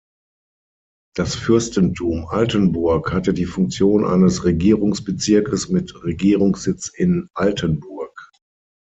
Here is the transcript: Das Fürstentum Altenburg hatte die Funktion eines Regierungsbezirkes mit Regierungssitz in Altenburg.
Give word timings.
Das 1.15 1.35
Fürstentum 1.35 2.25
Altenburg 2.25 3.13
hatte 3.13 3.35
die 3.35 3.45
Funktion 3.45 4.03
eines 4.03 4.43
Regierungsbezirkes 4.45 5.69
mit 5.69 5.93
Regierungssitz 6.03 6.87
in 6.87 7.27
Altenburg. 7.35 8.31